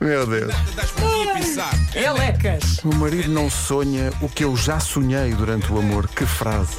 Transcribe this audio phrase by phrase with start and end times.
[0.00, 0.52] Meu Deus.
[1.94, 2.78] Elecas.
[2.84, 6.08] O marido não sonha o que eu já sonhei durante o amor.
[6.08, 6.76] Que frase.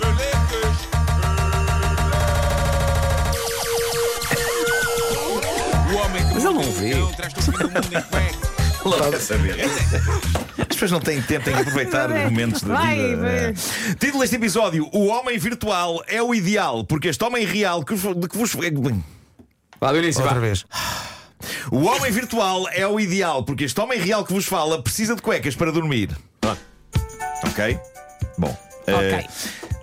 [6.33, 6.93] Mas ele não vê.
[8.85, 9.55] Logo a saber.
[10.57, 13.17] As pessoas não têm tempo, têm que aproveitar os momentos da Vai, vida.
[13.17, 13.35] vai.
[13.35, 13.53] É.
[13.99, 18.15] Título deste episódio: O homem virtual é o ideal, porque este homem real que vos-
[18.15, 18.55] de que vos.
[19.81, 20.41] Lá do início, Outra vá.
[20.41, 20.65] vez.
[21.71, 25.21] O homem virtual é o ideal, porque este homem real que vos fala precisa de
[25.21, 26.15] cuecas para dormir.
[26.39, 26.61] Pronto.
[27.43, 27.79] Ok?
[28.37, 28.57] Bom.
[28.87, 29.11] Ok.
[29.11, 29.27] eh,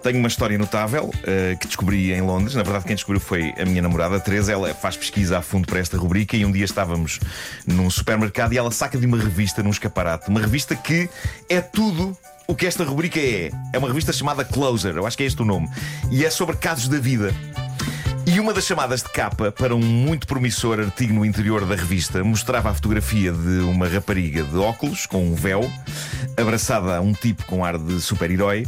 [0.02, 2.54] tenho uma história notável eh, que descobri em Londres.
[2.54, 4.52] Na verdade, quem descobriu foi a minha namorada, a Teresa.
[4.52, 6.36] Ela faz pesquisa a fundo para esta rubrica.
[6.36, 7.20] E um dia estávamos
[7.66, 10.28] num supermercado e ela saca de uma revista num escaparate.
[10.28, 11.08] Uma revista que
[11.48, 13.50] é tudo o que esta rubrica é.
[13.72, 14.96] É uma revista chamada Closer.
[14.96, 15.68] Eu acho que é este o nome.
[16.10, 17.34] E é sobre casos da vida.
[18.26, 22.24] E uma das chamadas de capa para um muito promissor artigo no interior da revista
[22.24, 25.70] mostrava a fotografia de uma rapariga de óculos com um véu,
[26.36, 28.66] abraçada a um tipo com ar de super-herói,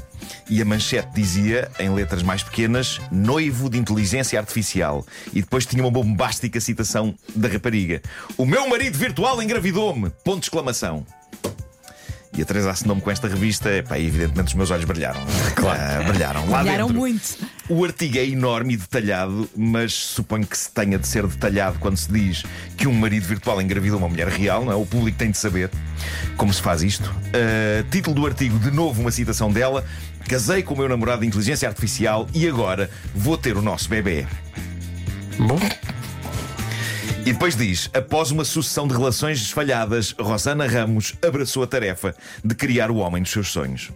[0.48, 5.04] e a manchete dizia, em letras mais pequenas, noivo de inteligência artificial.
[5.32, 8.02] E depois tinha uma bombástica citação da rapariga:
[8.36, 10.10] O meu marido virtual engravidou-me!
[10.22, 11.04] Ponto de exclamação.
[12.36, 15.20] E a Teresa assinou-me com esta revista, epá, e evidentemente os meus olhos brilharam.
[15.54, 16.04] Claro.
[16.04, 16.50] brilharam.
[16.50, 17.00] Lá Olharam dentro.
[17.00, 17.38] muito.
[17.68, 21.96] O artigo é enorme e detalhado, mas suponho que se tenha de ser detalhado quando
[21.96, 22.44] se diz
[22.76, 24.76] que um marido virtual engravidou uma mulher real, não é?
[24.76, 25.68] O público tem de saber
[26.36, 27.10] como se faz isto.
[27.10, 29.84] Uh, título do artigo, de novo uma citação dela:
[30.28, 34.24] Casei com o meu namorado de inteligência artificial e agora vou ter o nosso bebê.
[35.36, 35.58] Bom,
[37.26, 42.14] E depois diz: após uma sucessão de relações falhadas, Rosana Ramos abraçou a tarefa
[42.44, 43.90] de criar o homem dos seus sonhos.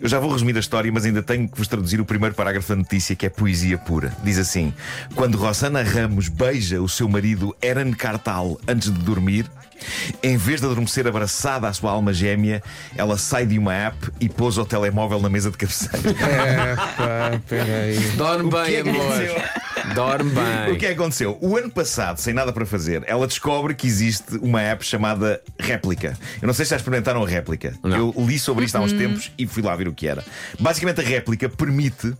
[0.00, 2.68] Eu já vou resumir a história, mas ainda tenho que vos traduzir o primeiro parágrafo
[2.68, 4.12] da notícia, que é poesia pura.
[4.22, 4.72] Diz assim:
[5.14, 9.46] Quando Rosana Ramos beija o seu marido Eran Cartal antes de dormir,
[10.22, 12.62] em vez de adormecer abraçada à sua alma gêmea,
[12.96, 16.10] ela sai de uma app e pôs o telemóvel na mesa de cabeceira.
[16.20, 17.98] é, pá, peraí.
[18.16, 19.59] Dorme bem, é amor.
[19.94, 20.74] Dorme bem.
[20.74, 21.38] O que é que aconteceu?
[21.40, 26.16] O ano passado, sem nada para fazer, ela descobre que existe uma app chamada Réplica.
[26.40, 27.74] Eu não sei se já experimentaram a Réplica.
[27.82, 27.96] Não.
[27.96, 30.24] Eu li sobre isto há uns tempos e fui lá ver o que era.
[30.58, 32.14] Basicamente, a Réplica permite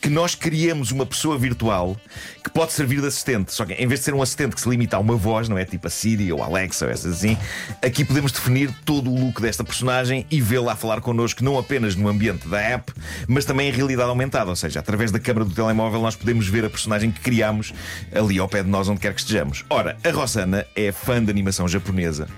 [0.00, 1.96] que nós criemos uma pessoa virtual
[2.42, 3.52] que pode servir de assistente.
[3.52, 5.58] Só que em vez de ser um assistente que se limita a uma voz, não
[5.58, 5.64] é?
[5.64, 7.36] Tipo a Siri ou a Alexa ou essas assim,
[7.82, 11.96] aqui podemos definir todo o look desta personagem e vê-la a falar connosco, não apenas
[11.96, 12.92] no ambiente da app,
[13.26, 14.50] mas também em realidade aumentada.
[14.50, 17.72] Ou seja, através da câmara do telemóvel, nós podemos ver a personagem que criámos
[18.14, 19.64] ali ao pé de nós, onde quer que estejamos.
[19.70, 22.28] Ora, a Rossana é fã de animação japonesa,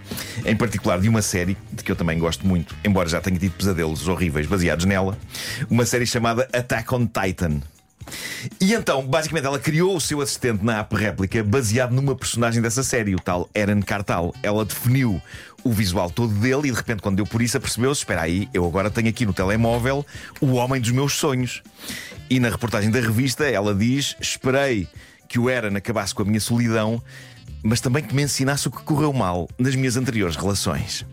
[0.44, 3.52] em particular de uma série de que eu também gosto muito, embora já tenha tido
[3.52, 5.18] pesadelos horríveis baseados nela,
[5.68, 7.60] uma série chamada Attack on Titan.
[8.60, 12.82] E então, basicamente, ela criou o seu assistente na app réplica baseado numa personagem dessa
[12.82, 14.34] série, o tal Eren Cartal.
[14.42, 15.20] Ela definiu
[15.64, 18.64] o visual todo dele e de repente, quando deu por isso, apercebeu-se: espera aí, eu
[18.64, 20.04] agora tenho aqui no telemóvel
[20.40, 21.62] o homem dos meus sonhos.
[22.30, 24.88] E na reportagem da revista, ela diz: esperei
[25.28, 27.02] que o Eren acabasse com a minha solidão,
[27.62, 31.04] mas também que me ensinasse o que correu mal nas minhas anteriores relações.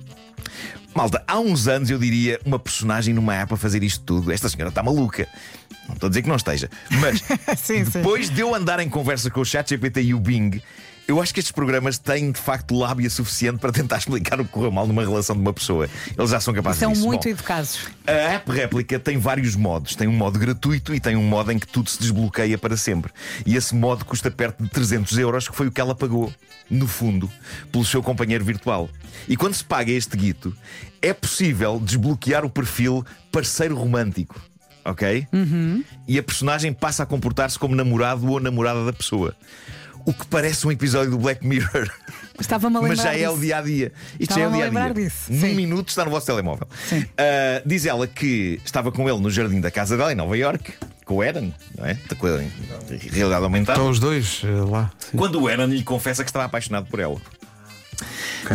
[0.96, 4.32] Malta, há uns anos eu diria uma personagem numa app a fazer isto tudo.
[4.32, 5.28] Esta senhora está maluca.
[5.90, 6.70] Não estou a dizer que não esteja.
[6.90, 7.22] Mas
[7.60, 7.92] Sim, sim.
[7.92, 10.62] depois de eu andar em conversa com o ChatGPT e o Bing,
[11.08, 14.52] eu acho que estes programas têm de facto lábia suficiente para tentar explicar o que
[14.52, 15.88] correu mal numa relação de uma pessoa.
[16.18, 17.06] Eles já são capazes São disso.
[17.06, 17.80] muito Bom, educados.
[18.08, 19.96] a app réplica tem vários modos.
[19.96, 23.12] Tem um modo gratuito e tem um modo em que tudo se desbloqueia para sempre.
[23.46, 26.34] E esse modo custa perto de 300 euros, que foi o que ela pagou,
[26.70, 27.30] no fundo,
[27.72, 28.90] pelo seu companheiro virtual.
[29.28, 30.56] E quando se paga este guito,
[31.02, 34.40] é possível desbloquear o perfil parceiro romântico.
[34.84, 35.28] Ok?
[36.08, 39.36] E a personagem passa a comportar-se como namorado ou namorada da pessoa.
[40.06, 41.90] O que parece um episódio do Black Mirror.
[42.40, 43.92] Estava-me a lembrar Mas já é o dia a dia.
[44.20, 45.04] Isto já é o Estava-me a dia a lembrar dia.
[45.06, 45.56] disso, Num sim.
[45.56, 46.68] minuto está no vosso telemóvel.
[47.18, 50.74] Ah, diz ela que estava com ele no jardim da casa dela em Nova York,
[51.06, 51.98] com o Eren, não é?
[52.18, 52.38] Com a
[53.12, 53.80] realidade aumentada.
[53.80, 54.92] Estão os dois eh, lá.
[55.00, 55.18] Sim.
[55.18, 57.20] Quando o Eren lhe confessa que estava apaixonado por ela.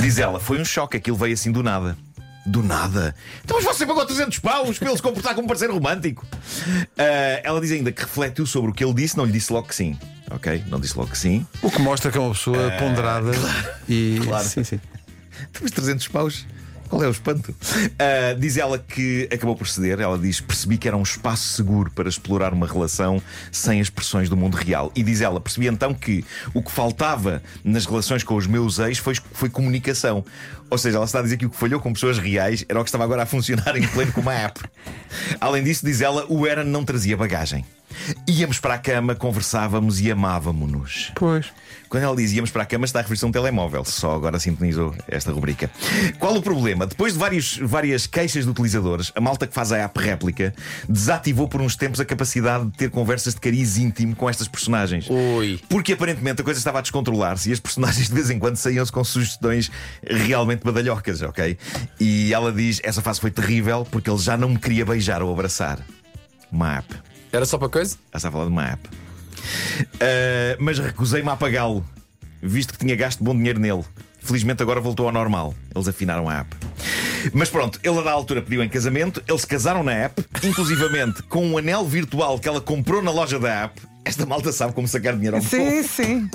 [0.00, 1.96] Diz ela, foi um choque, aquilo veio assim do nada.
[2.46, 3.14] Do nada.
[3.44, 6.24] Então, mas você pagou 300 paus para ele se comportar como um parceiro romântico.
[6.96, 9.66] Ah, ela diz ainda que refletiu sobre o que ele disse, não lhe disse logo
[9.68, 9.98] que sim.
[10.30, 10.64] Ok?
[10.68, 11.46] Não disse logo que sim.
[11.62, 13.32] O que mostra que é uma pessoa ponderada
[13.88, 14.20] e.
[14.24, 14.44] claro.
[14.44, 14.80] Sim, sim.
[15.52, 16.46] Temos 300 paus.
[16.90, 17.54] Qual é o espanto?
[18.00, 20.00] Ah, diz ela que acabou por ceder.
[20.00, 23.22] Ela diz: percebi que era um espaço seguro para explorar uma relação
[23.52, 24.90] sem as pressões do mundo real.
[24.96, 28.98] E diz ela: percebi então que o que faltava nas relações com os meus ex
[28.98, 30.24] foi, foi comunicação.
[30.68, 32.82] Ou seja, ela está a dizer que o que falhou com pessoas reais era o
[32.82, 34.60] que estava agora a funcionar em pleno com uma app.
[35.40, 37.64] Além disso, diz ela, o Aaron não trazia bagagem.
[38.26, 41.12] Íamos para a cama, conversávamos e amávamos-nos.
[41.14, 41.46] Pois.
[41.88, 43.84] Quando ela diz íamos para a cama, está a referir-se a um telemóvel.
[43.84, 45.68] Só agora sintonizou esta rubrica.
[46.20, 46.86] Qual o problema?
[46.86, 50.54] Depois de vários, várias queixas de utilizadores, a malta que faz a app réplica
[50.88, 55.08] desativou por uns tempos a capacidade de ter conversas de cariz íntimo com estas personagens.
[55.10, 55.60] Ui.
[55.68, 58.92] Porque aparentemente a coisa estava a descontrolar-se e as personagens de vez em quando saíam-se
[58.92, 59.68] com sugestões
[60.08, 61.58] realmente badalhocas, ok?
[61.98, 65.32] E ela diz: essa fase foi terrível porque ele já não me queria beijar ou
[65.32, 65.80] abraçar.
[66.52, 67.10] Uma app.
[67.32, 67.96] Era só para coisa?
[68.12, 68.88] Já está a falar de uma app.
[68.88, 71.84] Uh, mas recusei-me a apagá-lo,
[72.42, 73.84] visto que tinha gasto bom dinheiro nele.
[74.20, 75.54] Felizmente agora voltou ao normal.
[75.74, 76.56] Eles afinaram a app.
[77.32, 81.22] Mas pronto, ele a da altura pediu em casamento, eles se casaram na app, inclusivamente
[81.24, 83.80] com um anel virtual que ela comprou na loja da app.
[84.04, 85.88] Esta malta sabe como sacar dinheiro ao Sim, povo.
[85.88, 86.30] sim.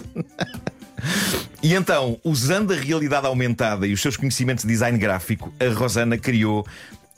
[1.61, 6.17] E então, usando a realidade aumentada e os seus conhecimentos de design gráfico, a Rosana
[6.17, 6.65] criou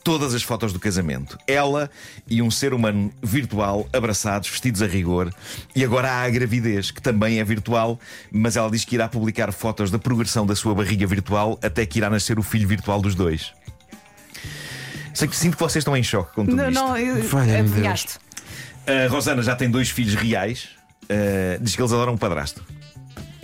[0.08, 1.36] todas as fotos do casamento.
[1.46, 1.90] Ela
[2.26, 5.30] e um ser humano virtual, abraçados, vestidos a rigor.
[5.76, 8.00] E agora há a gravidez, que também é virtual,
[8.32, 11.98] mas ela diz que irá publicar fotos da progressão da sua barriga virtual até que
[11.98, 13.52] irá nascer o filho virtual dos dois.
[15.12, 16.80] Sei que sinto que vocês estão em choque com tudo Não, isto.
[16.80, 18.14] não, eu- adivinhaste.
[18.86, 20.70] A Rosana já tem dois filhos reais.
[21.04, 22.64] Uh, diz que eles adoram um padrasto.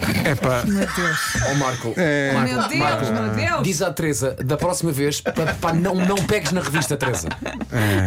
[0.24, 0.62] É pá.
[0.64, 1.18] Meu Deus.
[1.50, 1.94] Ó Marco.
[1.96, 2.32] É.
[2.32, 3.62] Marco, Meu Deus, Marco, meu Deus.
[3.62, 7.28] Diz à Teresa, da próxima vez, pá, pá, não, não pegues na revista, Teresa.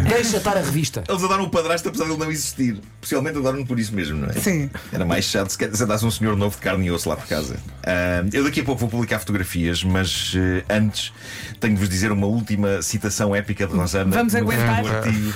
[0.08, 1.04] Deixa estar a revista.
[1.08, 2.80] Eles adoram o padrasto apesar de ele não existir.
[3.00, 4.34] Possivelmente adoram-no por isso mesmo, não é?
[4.34, 4.70] Sim.
[4.92, 7.28] Era mais chato se se andasse um senhor novo de carne e osso lá por
[7.28, 7.58] casa.
[7.84, 11.14] Ah, eu daqui a pouco vou publicar fotografias, mas eh, antes
[11.60, 14.16] tenho de vos dizer uma última citação épica de Rosana.
[14.16, 14.86] Vamos aguentar?
[14.86, 15.34] artigo.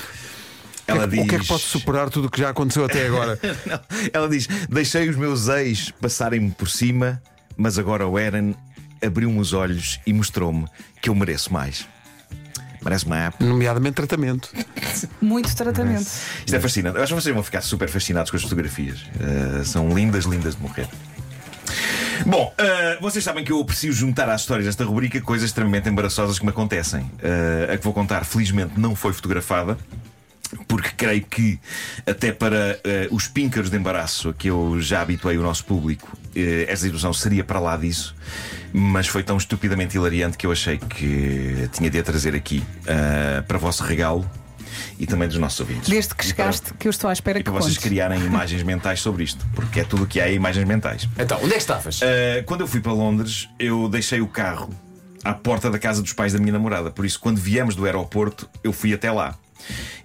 [0.88, 1.24] Ela diz.
[1.24, 3.40] O que é que pode superar tudo o que já aconteceu até agora?
[4.12, 7.22] Ela diz: Deixei os meus ex passarem-me por cima,
[7.56, 8.56] mas agora o Eren
[9.04, 10.66] abriu-me os olhos e mostrou-me
[11.02, 11.88] que eu mereço mais.
[12.84, 13.44] Merece uma app.
[13.44, 14.50] Nomeadamente tratamento.
[15.22, 16.02] Muito tratamento.
[16.46, 16.98] Isto é fascinante.
[16.98, 19.02] Eu acho que vocês vão ficar super fascinados com as fotografias.
[19.02, 20.88] Uh, são lindas, lindas de morrer.
[22.26, 26.40] Bom, uh, vocês sabem que eu aprecio juntar às histórias desta rubrica coisas extremamente embaraçosas
[26.40, 27.02] que me acontecem.
[27.02, 29.78] Uh, a que vou contar, felizmente, não foi fotografada.
[30.68, 31.60] Porque creio que,
[32.06, 36.12] até para uh, os píncaros de embaraço a que eu já habituei o nosso público,
[36.14, 38.16] uh, esta situação seria para lá disso,
[38.74, 43.44] mas foi tão estupidamente hilariante que eu achei que tinha de a trazer aqui uh,
[43.44, 44.30] para vosso regalo
[45.00, 45.90] e também dos nossos ouvintes.
[45.90, 47.90] Desde que E para- chegaste, que eu estou à espera e que para vocês contes.
[47.90, 51.08] criarem imagens mentais sobre isto, porque é tudo o que há é imagens mentais.
[51.18, 52.00] Então, onde é que estavas?
[52.02, 54.70] Uh, quando eu fui para Londres, eu deixei o carro
[55.24, 56.92] à porta da casa dos pais da minha namorada.
[56.92, 59.36] Por isso, quando viemos do aeroporto, eu fui até lá.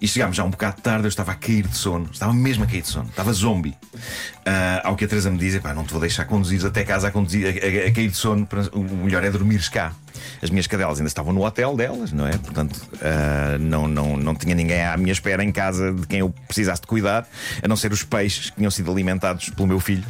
[0.00, 2.67] E chegámos já um bocado tarde, eu estava a cair de sono, estava mesmo a
[2.67, 3.75] cair de sono, estava zombie.
[3.94, 7.08] Uh, ao que a Teresa me diz: "Epá, não te vou deixar conduzir até casa
[7.08, 9.93] a, conduzir, a, a- a cair de sono, o melhor é dormires cá.
[10.43, 12.37] As minhas cadelas ainda estavam no hotel delas, não é?
[12.38, 16.31] Portanto, uh, não, não, não tinha ninguém à minha espera em casa de quem eu
[16.47, 17.26] precisasse de cuidar,
[17.62, 20.05] a não ser os peixes que tinham sido alimentados pelo meu filho.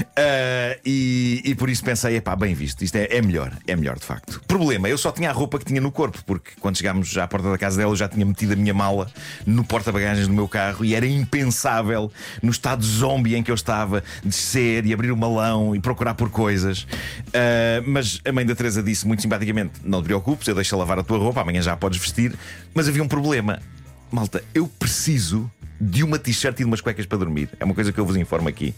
[0.00, 3.98] Uh, e, e por isso pensei: epá, bem visto, isto é, é melhor, é melhor
[3.98, 4.40] de facto.
[4.46, 7.50] Problema, eu só tinha a roupa que tinha no corpo, porque quando chegámos à porta
[7.50, 9.08] da casa dela, eu já tinha metido a minha mala
[9.46, 12.10] no porta-bagagens do meu carro e era impensável,
[12.42, 16.30] no estado zombie em que eu estava, descer e abrir o malão e procurar por
[16.30, 16.82] coisas.
[16.82, 20.98] Uh, mas a mãe da Teresa disse muito simpaticamente: Não te preocupes, eu deixo lavar
[20.98, 22.34] a tua roupa, amanhã já a podes vestir.
[22.74, 23.60] Mas havia um problema.
[24.10, 25.50] Malta, eu preciso
[25.80, 27.48] de uma t-shirt e de umas cuecas para dormir.
[27.58, 28.74] É uma coisa que eu vos informo aqui.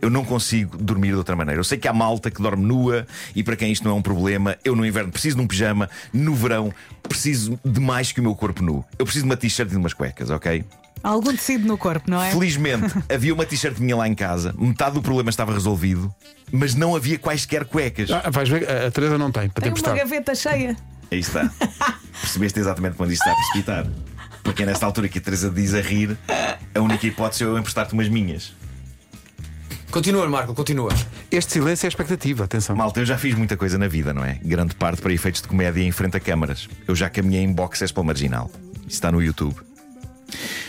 [0.00, 1.60] Eu não consigo dormir de outra maneira.
[1.60, 4.02] Eu sei que há malta que dorme nua e para quem isto não é um
[4.02, 4.56] problema.
[4.64, 6.72] Eu no inverno preciso de um pijama, no verão
[7.08, 8.84] preciso de mais que o meu corpo nu.
[8.98, 10.64] Eu preciso de uma t-shirt e de umas cuecas, ok?
[11.02, 12.30] Há algum tecido no corpo, não é?
[12.30, 16.14] Felizmente havia uma t-shirt minha lá em casa, metade do problema estava resolvido,
[16.50, 18.10] mas não havia quaisquer cuecas.
[18.10, 20.76] Ah, vais ver, a Teresa não tem, para te Tem uma gaveta cheia.
[21.10, 21.50] Aí está.
[22.20, 23.86] Percebeste exatamente quando isto está a precipitar.
[24.42, 26.16] Porque é nesta altura que a Teresa diz a rir,
[26.74, 28.52] a única hipótese é eu emprestar-te umas minhas.
[29.90, 30.90] Continua, Marco, continua.
[31.30, 32.74] Este silêncio é expectativa, atenção.
[32.74, 34.40] Malta, eu já fiz muita coisa na vida, não é?
[34.42, 36.66] Grande parte para efeitos de comédia em frente a câmaras.
[36.88, 38.50] Eu já caminhei em boxers para o marginal.
[38.78, 39.54] Isso está no YouTube.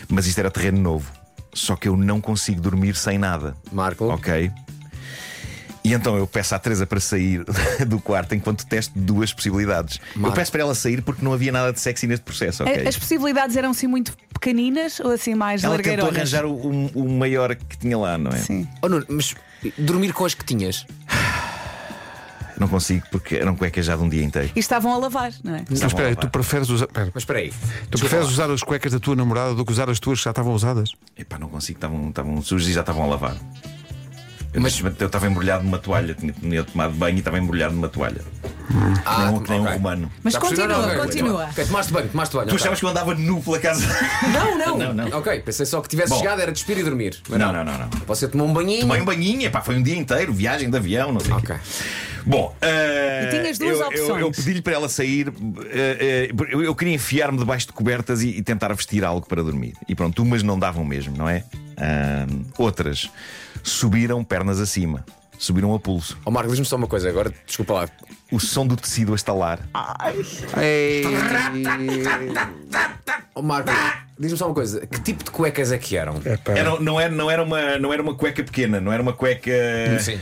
[0.10, 1.10] Mas isto era terreno novo.
[1.53, 3.56] Só que eu não consigo dormir sem nada.
[3.72, 4.10] Marco.
[4.10, 4.51] Ok?
[5.84, 7.44] E então eu peço à Teresa para sair
[7.86, 10.00] do quarto enquanto testo duas possibilidades.
[10.16, 12.86] Eu peço para ela sair porque não havia nada de sexy neste processo, ok?
[12.86, 16.16] A- As possibilidades eram assim muito pequeninas ou assim mais Ela tentou largueironas?
[16.34, 18.38] arranjar o, o- o maior que tinha lá, não é?
[18.38, 18.66] Sim.
[18.82, 19.36] Oh, Nuno, mas
[19.78, 20.86] dormir com as que tinhas?
[22.60, 24.52] Não consigo porque eram cuecas já de um dia inteiro.
[24.56, 25.66] E estavam a lavar, não é?
[25.68, 26.86] Mas espera aí, tu preferes usar.
[26.86, 27.50] espera, Mas espera aí.
[27.50, 28.32] tu Desculpa preferes lá.
[28.32, 30.92] usar as cuecas da tua namorada do que usar as tuas que já estavam usadas?
[31.18, 33.36] Epá, não consigo, estavam, estavam sujas e já estavam a lavar.
[34.53, 37.89] Eu, Mas- eu estava embrulhado numa toalha, tinha, tinha tomado banho e estava embrulhado numa
[37.89, 38.22] toalha.
[39.05, 39.74] Ah, nem um, nem um ok.
[39.75, 40.12] romano.
[40.24, 41.45] Mas continua, Não, não, ok, continua.
[41.45, 42.48] Ok, tomaste banho, tomaste banho.
[42.48, 42.62] Tu ok.
[42.62, 43.86] achavas que eu andava nu pela casa?
[44.31, 45.17] Não, não, Não, não.
[45.19, 46.19] Ok, pensei só que tivesse Bom.
[46.19, 47.19] chegado, era despir e dormir.
[47.27, 47.89] Mas Não, não, não, não.
[48.07, 48.81] Você tomou um banhinho.
[48.81, 51.33] Tomei um banhinho, epá, foi um dia inteiro, viagem de avião, não sei.
[51.33, 51.51] o quê.
[51.53, 51.62] Ok.
[52.25, 54.22] Bom, eh, E tinhas duas eu, eu- opções.
[54.22, 55.27] Eu, pedi-lhe para ela sair.
[55.72, 59.43] eh, eh, eu, eu queria enfiar-me debaixo de cobertas e, e tentar vestir algo para
[59.43, 59.74] dormir.
[59.89, 61.43] E pronto, umas não davam mesmo, não é?
[62.57, 63.10] Outras
[63.63, 65.03] subiram pernas acima,
[65.39, 66.17] subiram a pulso.
[66.25, 67.89] Ó Marco, diz-me só uma coisa agora, desculpa lá.
[68.32, 69.60] O som do tecido a estalar.
[70.62, 71.03] Ei,
[73.36, 73.72] Ó Marco,
[74.20, 74.86] diz-me só uma coisa.
[74.86, 76.22] Que tipo de cuecas é que eram?
[76.46, 79.51] Era, não, era, não, era uma, não era uma cueca pequena, não era uma cueca.
[80.00, 80.20] Sim.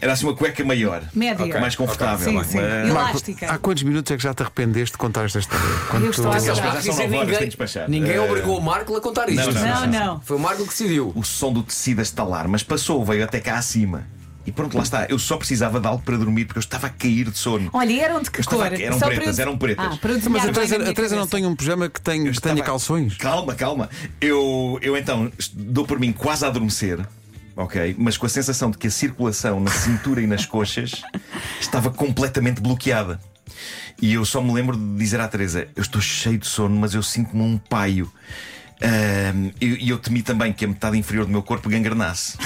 [0.00, 1.02] Era assim uma cueca maior.
[1.14, 1.44] Média.
[1.46, 2.28] Ok, Mais confortável.
[2.30, 2.58] Sim, sim.
[2.60, 3.50] Mas- Elástica.
[3.50, 5.64] há quantos minutos é que já te arrependeste de contar esta história?
[5.90, 6.54] Quando Eu estou a adorar.
[6.54, 7.50] já são Dizer ninguém-.
[7.88, 9.52] Ninguém Eh, obrigou o Marco a contar isto.
[9.52, 10.20] não, Não, não.
[10.20, 11.12] Foi o Marco que decidiu.
[11.14, 14.04] o som do tecido a estalar, mas passou, veio até cá acima.
[14.46, 15.06] E pronto, lá está.
[15.08, 17.68] Eu só precisava de algo para dormir porque eu estava a cair de sono.
[17.72, 18.64] Olha, eram de que cor?
[18.64, 19.84] aqui, eram Só pretas, eu- eram pretas.
[19.84, 22.54] Ah, eu Mas a Teresa, a Teresa não tem um pijama que, tem, que estava-
[22.54, 23.16] tenha calções?
[23.16, 23.90] Calma, calma.
[24.20, 27.00] Eu, eu então dou por mim quase a adormecer.
[27.56, 31.02] Ok, mas com a sensação de que a circulação na cintura e nas coxas
[31.60, 33.18] estava completamente bloqueada.
[34.00, 36.92] E eu só me lembro de dizer à Teresa: Eu estou cheio de sono, mas
[36.94, 38.12] eu sinto-me um paio.
[38.82, 42.36] Ahm, E e eu temi também que a metade inferior do meu corpo gangrenasse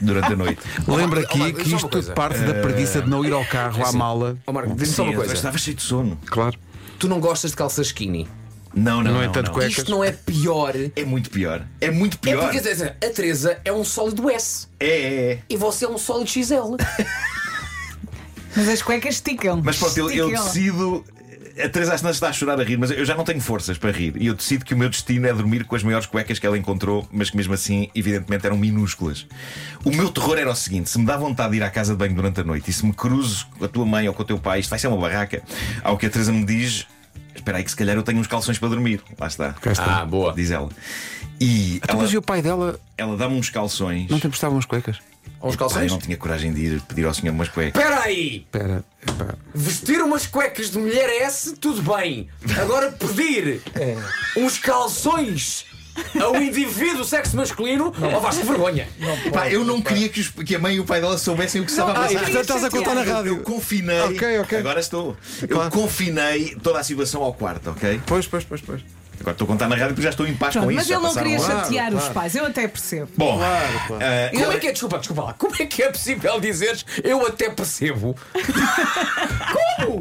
[0.00, 0.60] durante a noite.
[0.88, 4.38] Lembra aqui Marco, que isto parte da preguiça de não ir ao carro à mala.
[4.46, 5.34] Ó Marco, diz-me só uma eu coisa.
[5.34, 6.18] estava cheio de sono.
[6.24, 6.58] Claro.
[6.98, 8.26] Tu não gostas de calças skinny?
[8.76, 9.24] Não, não, No não.
[9.24, 9.54] entanto, não.
[9.54, 9.78] cuecas.
[9.78, 10.74] Isto não é pior.
[10.94, 11.66] É muito pior.
[11.80, 12.42] É muito É pior.
[12.42, 15.38] porque quer dizer, a Teresa é um sólido S É, é, é.
[15.48, 16.76] e você é um sólido XL.
[18.54, 19.60] Mas as cuecas esticam.
[19.64, 21.04] Mas pronto, eu, eu decido.
[21.62, 23.78] A Teresa às vezes está a chorar a rir, mas eu já não tenho forças
[23.78, 24.14] para rir.
[24.20, 26.56] E eu decido que o meu destino é dormir com as maiores cuecas que ela
[26.58, 29.26] encontrou, mas que mesmo assim, evidentemente, eram minúsculas.
[29.82, 31.98] O meu terror era o seguinte: se me dá vontade de ir à casa de
[31.98, 34.26] banho durante a noite e se me cruzo com a tua mãe ou com o
[34.26, 35.42] teu pai, isto vai ser uma barraca.
[35.82, 36.86] Ao que a Teresa me diz:
[37.46, 39.00] Espera aí, que se calhar eu tenho uns calções para dormir.
[39.16, 39.54] Lá está.
[39.64, 40.00] Está.
[40.00, 40.32] Ah, boa.
[40.34, 40.68] Diz ela.
[41.40, 44.10] E Então, ela, mas e o pai dela ela dá-me uns calções.
[44.10, 44.96] não te emprestava umas cuecas?
[45.40, 45.92] Uns Pá, eu calções?
[45.92, 47.80] não tinha coragem de ir pedir ao senhor umas cuecas.
[47.80, 48.38] Espera aí!
[48.46, 48.84] Espera.
[49.54, 52.28] Vestir umas cuecas de mulher S, tudo bem.
[52.60, 53.62] Agora pedir
[54.36, 55.66] uns calções
[56.22, 58.88] a um indivíduo sexo masculino, oh Vasco, vergonha.
[59.32, 61.64] Pá, eu não queria que, os- que a mãe e o pai dela soubessem o
[61.64, 62.18] que estava a Ah, passar.
[62.20, 63.32] portanto estás a contar na Eu- rádio.
[63.32, 64.00] Eu confinei.
[64.00, 64.58] Ok, ok.
[64.58, 65.16] Agora estou.
[65.42, 65.70] Eu Claro.
[65.70, 68.00] confinei toda a situação ao quarto, ok?
[68.06, 68.80] Pois, pois, pois, pois.
[69.18, 70.74] Agora estou a contar na rádio porque já estou em paz com isso.
[70.76, 71.62] mas já ele não passaram queria lá.
[71.62, 72.14] Chatear os claro.
[72.14, 73.08] pais, eu até percebo.
[73.16, 74.04] Bom, Claro, claro.
[74.04, 77.26] ah, Como é que é, desculpa, desculpa lá, como é que é possível dizeres eu
[77.26, 78.14] até percebo?
[79.78, 80.00] Como?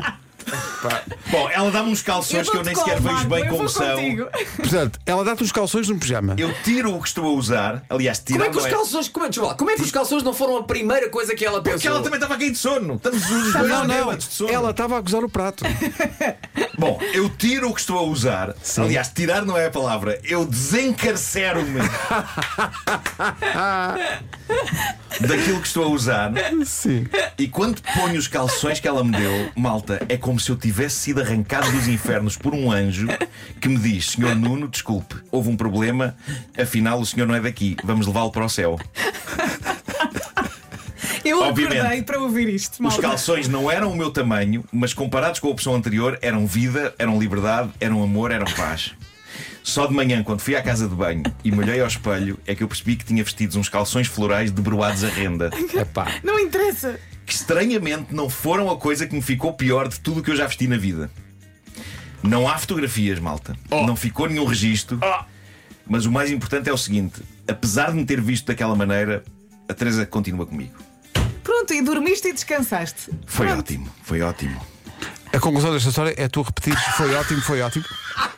[1.32, 3.46] Bom, ela dá-me uns calções que eu dou-te nem sequer colo, vejo Marco, bem eu
[3.48, 3.96] como vou são.
[3.96, 4.28] contigo.
[4.58, 6.36] Portanto, ela dá-te uns calções num pijama.
[6.38, 7.84] Eu tiro o que estou a usar.
[7.90, 9.92] Aliás, Como tirar é que os calções, como é, desculpa lá, como é que os
[9.92, 11.74] calções não foram a primeira coisa que ela pensou?
[11.80, 12.96] Porque ela também estava a cair de sono.
[12.96, 14.52] Estamos os dois Não, não, bêbados de sono.
[14.52, 15.64] ela estava a gozar o prato.
[16.78, 18.54] Bom, eu tiro o que estou a usar.
[18.78, 20.20] Aliás, tirar não é a palavra.
[20.24, 21.80] Eu desencarcero-me
[25.22, 26.32] daquilo que estou a usar.
[26.66, 27.08] Sim.
[27.38, 30.96] E quando ponho os calções que ela me deu, malta, é como se eu tivesse
[30.98, 33.08] sido arrancado dos infernos por um anjo
[33.62, 36.16] que me diz: Senhor Nuno, desculpe, houve um problema,
[36.58, 38.80] afinal o senhor não é daqui, vamos levá-lo para o céu.
[41.24, 41.80] Eu Obviamente.
[41.80, 42.74] acordei para ouvir isto.
[42.74, 43.02] Os malta.
[43.02, 47.20] calções não eram o meu tamanho, mas comparados com a opção anterior, eram vida, eram
[47.20, 48.94] liberdade, eram amor, eram paz.
[49.64, 52.54] Só de manhã, quando fui à casa de banho e me olhei ao espelho, é
[52.54, 55.50] que eu percebi que tinha vestidos uns calções florais debruados à renda.
[55.74, 57.00] Epá, Não interessa.
[57.26, 60.36] Que estranhamente não foram a coisa que me ficou pior de tudo o que eu
[60.36, 61.10] já vesti na vida.
[62.22, 63.56] Não há fotografias, malta.
[63.70, 65.00] Não ficou nenhum registro.
[65.88, 69.24] Mas o mais importante é o seguinte: apesar de me ter visto daquela maneira,
[69.70, 70.74] a Teresa continua comigo.
[71.44, 73.12] Pronto, e dormiste e descansaste.
[73.26, 73.60] Foi Pronto.
[73.60, 74.60] ótimo, foi ótimo.
[75.32, 77.86] A conclusão desta história é tu repetires foi ótimo, foi ótimo.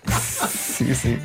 [0.78, 1.20] Sim, sim.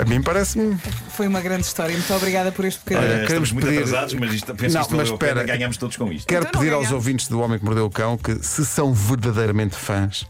[0.00, 0.76] A mim parece-me.
[1.10, 1.92] Foi uma grande história.
[1.96, 3.00] Muito obrigada por este bocadinho.
[3.02, 5.18] Olha, queremos estamos muito pedir- atrasados, mas isto, penso Não, que isto mas valeu a
[5.18, 5.46] pena, espera.
[5.58, 6.26] ganhamos todos com isto.
[6.26, 9.74] Quero Então pedir aos ouvintes do Homem que Mordeu o Cão que, se são verdadeiramente
[9.76, 10.26] fãs,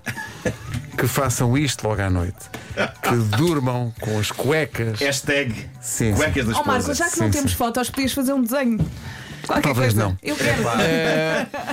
[0.96, 2.48] que façam isto logo à noite.
[3.02, 4.98] Que durmam com as cuecas.
[5.00, 6.66] Hashtag Sim, cuecas da Oh esposa.
[6.78, 7.56] Marco, já que não Sim, temos sim.
[7.56, 8.78] fotos, podias fazer um desenho.
[9.46, 10.08] Qualquer Talvez coisa.
[10.08, 10.18] não.
[10.22, 10.62] Eu quero.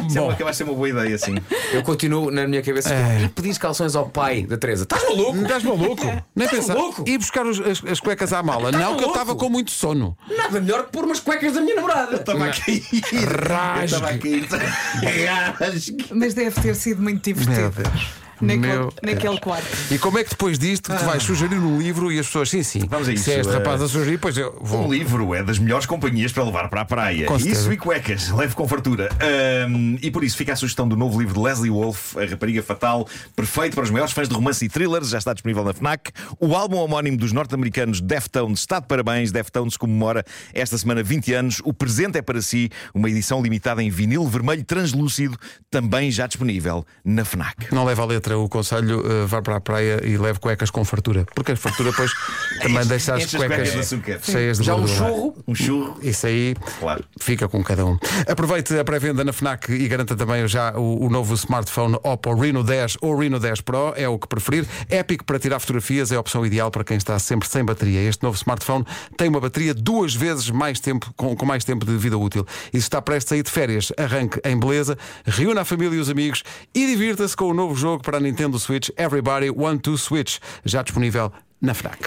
[0.07, 1.35] Isso é uma- que vai ser uma boa ideia, assim.
[1.73, 3.23] eu continuo na minha cabeça É.
[3.23, 4.83] e pedis calções ao pai da Teresa.
[4.83, 5.37] Estás maluco?
[5.41, 6.05] Estás maluco?
[6.05, 6.75] Nem Estás pensar.
[6.75, 7.03] maluco?
[7.07, 8.71] Ir buscar os- as, as cuecas à mala.
[8.71, 9.07] não, que eu maluco?
[9.09, 10.17] estava com muito sono.
[10.37, 12.15] Nada melhor que pôr umas cuecas da minha namorada.
[12.17, 12.83] Estava a cair.
[12.91, 14.47] Eu Estava a cair.
[15.59, 16.05] Rasgue.
[16.13, 17.91] Mas deve ter sido muito Meu divertido.
[18.41, 19.67] Naquele, Meu naquele quarto.
[19.91, 22.63] E como é que depois disto tu vais sugerir um livro e as pessoas, sim,
[22.63, 22.81] sim.
[22.89, 24.87] Vamos a isso, Se é este eh, rapaz a sugerir, pois eu vou.
[24.87, 27.27] O livro é das melhores companhias para levar para a praia.
[27.37, 29.09] Isso e cuecas, leve com fartura.
[29.19, 32.63] Ahm, e por isso fica a sugestão do novo livro de Leslie Wolfe, A Rapariga
[32.63, 36.11] Fatal, perfeito para os maiores fãs de romance e thrillers, já está disponível na Fnac.
[36.39, 39.31] O álbum homónimo dos norte-americanos Deftones está de parabéns.
[39.31, 41.61] Deftones comemora esta semana 20 anos.
[41.63, 45.37] O presente é para si, uma edição limitada em vinil vermelho translúcido,
[45.69, 47.73] também já disponível na Fnac.
[47.73, 50.83] Não leva a letra o conselho, eh, vá para a praia e leve cuecas com
[50.85, 51.25] fartura.
[51.35, 52.11] Porque a fartura depois
[52.61, 53.69] também deixa as cuecas
[54.23, 54.97] cheias de Já um gordura.
[54.97, 55.35] churro.
[55.47, 55.97] Um churro.
[56.01, 57.03] Isso aí Claro.
[57.19, 57.97] fica com cada um.
[58.27, 62.63] Aproveite a pré-venda na Fnac e garanta também já o, o novo smartphone Oppo Reno
[62.63, 64.65] 10 ou Reno 10 Pro, é o que preferir.
[64.89, 68.01] Épico para tirar fotografias, é a opção ideal para quem está sempre sem bateria.
[68.01, 68.85] Este novo smartphone
[69.17, 72.45] tem uma bateria duas vezes mais tempo, com, com mais tempo de vida útil.
[72.73, 75.99] E se está prestes a ir de férias, arranque em beleza, reúna a família e
[75.99, 79.97] os amigos e divirta-se com o novo jogo para a Nintendo Switch Everybody Want to
[79.97, 81.97] Switch, já disponível na Fnac.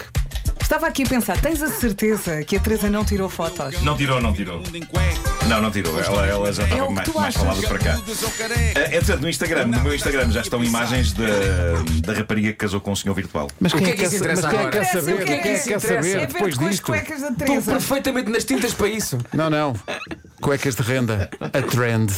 [0.61, 3.79] Estava aqui a pensar, tens a certeza que a Teresa não tirou fotos?
[3.83, 4.63] Não tirou, não tirou.
[5.47, 5.97] Não, não tirou.
[6.01, 7.41] Ela, ela já É estava o que mais, tu mais achas.
[7.47, 8.01] falada para cá.
[8.75, 11.23] Eh, Entretanto, no Instagram, no meu Instagram já estão imagens da,
[12.03, 13.47] da rapariga que casou com um senhor virtual.
[13.59, 14.85] Mas O quem que é é que isso mas interessa quem é que agora?
[14.85, 15.13] quer saber?
[15.13, 15.95] o que é que Quem é isso que quer interessa?
[15.95, 16.85] saber É ver depois com as disto?
[16.87, 17.71] cuecas da Estou Teresa.
[17.71, 19.17] perfeitamente nas tintas para isso.
[19.33, 19.75] Não, não.
[20.41, 21.29] Cuecas de renda.
[21.39, 22.11] A trend.